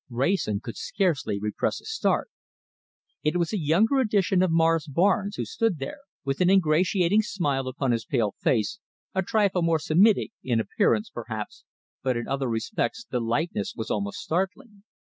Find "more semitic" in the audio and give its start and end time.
9.61-10.31